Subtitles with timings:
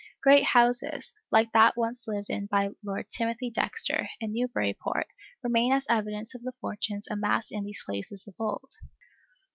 [0.23, 5.05] Great houses, like that once lived in by Lord Timothy Dexter, in Newburyport,
[5.43, 8.73] remain as evidence of the fortunes amassed in these places of old.